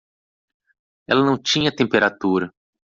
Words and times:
Ela 1.07 1.23
não 1.23 1.37
tinha 1.37 1.71
temperatura. 1.75 2.51